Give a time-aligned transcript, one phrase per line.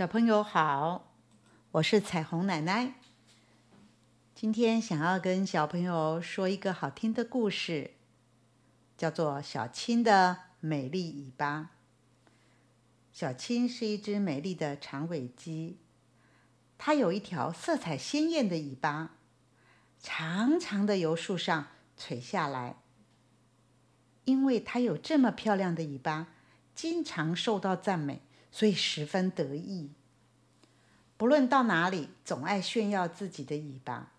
[0.00, 1.12] 小朋友好，
[1.72, 2.94] 我是彩虹奶奶。
[4.34, 7.90] 今天想要跟小朋友说一个好听的故事，
[8.96, 11.72] 叫做《小青的美丽尾巴》。
[13.12, 15.76] 小青是一只美丽的长尾鸡，
[16.78, 19.16] 它有一条色彩鲜艳的尾巴，
[19.98, 21.66] 长长的由树上
[21.98, 22.76] 垂下来。
[24.24, 26.28] 因为它有这么漂亮的尾巴，
[26.74, 28.22] 经常受到赞美。
[28.52, 29.90] 所以十分得意，
[31.16, 34.12] 不论到哪里，总爱炫耀自己的尾巴。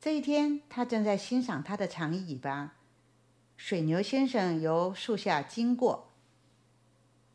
[0.00, 2.74] 这一天，他正在欣赏他的长尾巴。
[3.56, 6.12] 水牛先生由树下经过，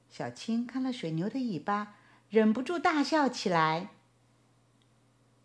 [0.09, 1.95] 小青看了水牛的尾巴，
[2.29, 3.89] 忍不住大笑起来。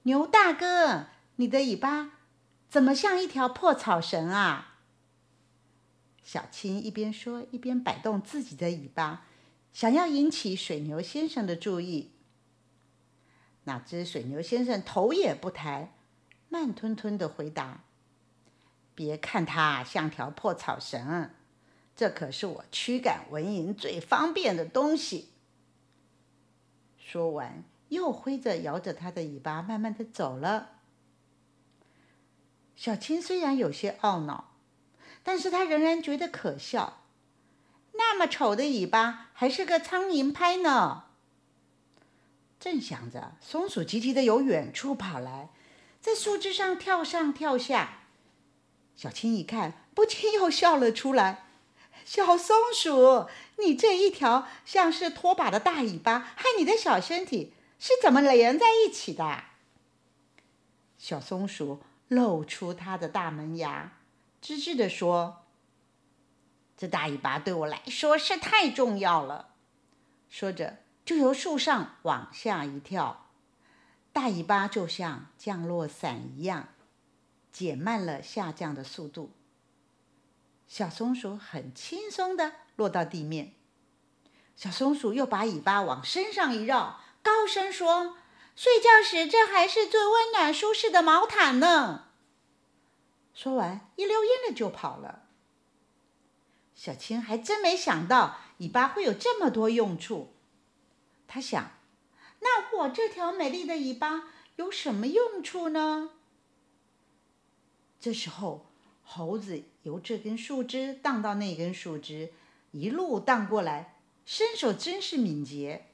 [0.02, 1.06] 牛大哥，
[1.36, 2.12] 你的尾巴
[2.68, 4.74] 怎么像一条破草绳啊？
[6.22, 9.24] 小青一边说，一边摆动自己的尾巴。
[9.76, 12.10] 想要引起水牛先生的注意，
[13.64, 15.92] 哪知水牛先生头也不抬，
[16.48, 17.84] 慢吞吞的回答
[18.96, 21.28] ：“别看它像条破草绳，
[21.94, 25.32] 这可是我驱赶蚊蝇最方便的东西。”
[26.96, 30.80] 说完，又挥着摇着它的尾巴，慢慢的走了。
[32.74, 34.54] 小青虽然有些懊恼，
[35.22, 37.02] 但是他仍然觉得可笑。
[37.98, 41.04] 那么丑的尾巴，还是个苍蝇拍呢。
[42.58, 45.50] 正想着，松鼠急急的由远处跑来，
[46.00, 47.98] 在树枝上跳上跳下。
[48.96, 51.44] 小青一看，不禁又笑了出来。
[52.04, 59.44] 小松鼠，你这一条像是拖把的大尾巴和你的小身体是怎么连在一起的？
[60.98, 63.92] 小松鼠露出它的大门牙，
[64.42, 65.45] 吱吱的说。
[66.76, 69.54] 这大尾巴对我来说是太重要了。
[70.28, 73.30] 说着，就由树上往下一跳，
[74.12, 76.68] 大尾巴就像降落伞一样，
[77.50, 79.32] 减慢了下降的速度。
[80.66, 83.54] 小松鼠很轻松的落到地面。
[84.56, 88.16] 小松鼠又把尾巴往身上一绕，高声说
[88.56, 92.08] ：“睡觉时这还是最温暖舒适的毛毯呢。”
[93.32, 95.25] 说完，一溜烟的就跑了。
[96.76, 100.34] 小青还真没想到尾巴会有这么多用处。
[101.26, 101.72] 他想，
[102.40, 106.10] 那我这条美丽的尾巴有什么用处呢？
[107.98, 108.66] 这时候，
[109.02, 112.32] 猴子由这根树枝荡到那根树枝，
[112.70, 115.86] 一路荡过来，身手真是敏捷。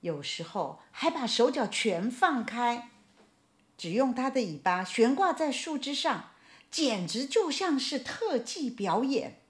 [0.00, 2.90] 有时候还把手脚全放开，
[3.76, 6.30] 只用它的尾巴悬挂在树枝上，
[6.70, 9.41] 简直就像是特技表演。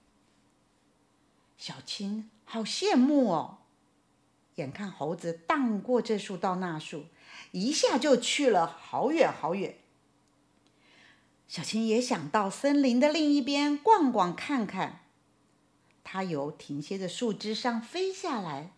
[1.65, 3.59] 小青好羡慕哦！
[4.55, 7.05] 眼看猴子荡过这树到那树，
[7.51, 9.77] 一下就去了好远好远。
[11.47, 15.05] 小青也想到森林的另一边逛逛看看。
[16.03, 18.73] 它由停歇的树枝上飞下来，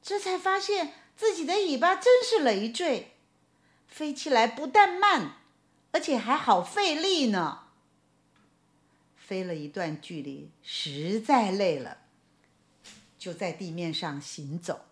[0.00, 3.16] 这才发现自己的尾巴真是累赘，
[3.88, 5.38] 飞起来不但慢，
[5.90, 7.64] 而且还好费力呢。
[9.28, 11.98] 飞了一段距离，实在累了，
[13.18, 14.86] 就在地面上行走。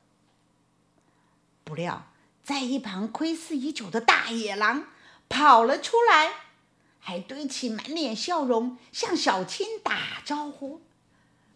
[1.65, 2.09] 不料，
[2.45, 4.89] 在一旁窥视已久的大野狼
[5.31, 6.33] 跑了出来，
[7.01, 10.83] 还堆起满脸笑容，向小青打招呼：“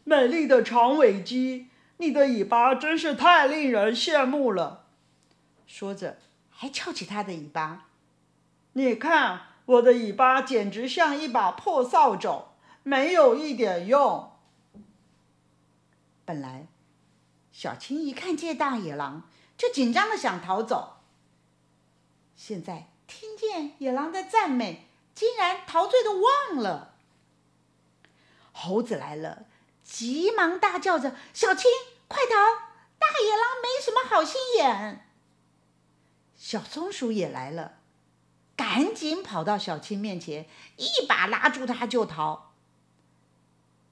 [0.05, 4.87] 美丽的长尾鸡，你的尾巴真是太令人羡慕了。”
[5.69, 6.17] 说着，
[6.49, 7.89] 还翘起它的尾巴。
[8.73, 12.47] 你看，我的尾巴简直像一把破扫帚。
[12.83, 14.33] 没有一点用。
[16.25, 16.67] 本来，
[17.53, 20.99] 小青一看见大野狼，就紧张的想逃走。
[22.37, 26.95] 现在听见野狼的赞美，竟然陶醉的忘了。
[28.53, 29.47] 猴子来了，
[29.85, 31.71] 急忙大叫着：“小青，
[32.09, 32.35] 快逃！
[32.99, 35.07] 大野狼没什么好心眼。”
[36.37, 37.79] 小松鼠也来了，
[38.57, 42.50] 赶紧跑到小青面前，一把拉住它就逃。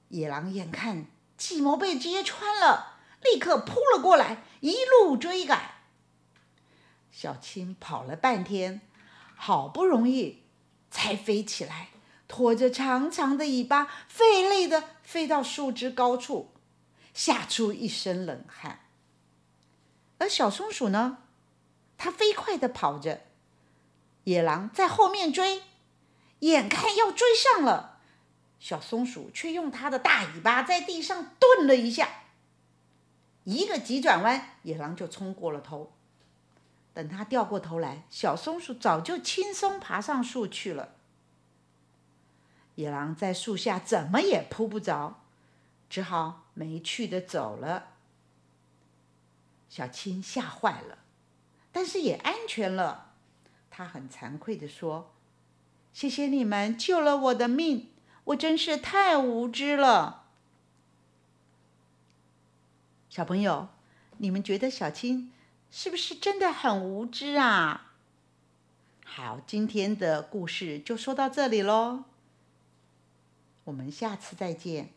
[0.09, 1.07] 野狼眼看
[1.37, 5.75] 计谋被揭穿了，立刻扑了过来，一路追赶。
[7.11, 8.81] 小青跑了半天，
[9.35, 10.43] 好不容易
[10.89, 11.89] 才飞起来，
[12.27, 16.51] 拖着长长的尾巴，费力的飞到树枝高处，
[17.13, 18.85] 吓出一身冷汗。
[20.17, 21.19] 而小松鼠呢，
[21.97, 23.21] 它飞快的跑着，
[24.23, 25.63] 野狼在后面追，
[26.39, 27.88] 眼看要追上了。
[28.59, 32.09] 小松鼠却用它的大尾巴在地上顿了一下，
[33.45, 35.93] 一个急转弯，野狼就冲过了头。
[36.93, 40.95] 等它掉过头来，小松鼠早就轻松爬上树去了。
[42.75, 45.21] 野狼在树下怎么也扑不着，
[45.89, 47.87] 只好没趣的走了。
[49.69, 50.97] 小青吓坏了，
[51.71, 53.13] 但是也安全了。
[53.69, 55.13] 他很惭愧的说
[55.93, 57.88] ：“谢谢你们救了我的命，
[58.29, 60.25] 我真是太无知了。”
[63.09, 63.69] 小朋友，
[64.17, 65.31] 你们觉得小青
[65.71, 67.93] 是不是真的很无知啊？
[69.03, 72.03] 好，今天的故事就说到这里喽，
[73.63, 74.89] 我们下次再见。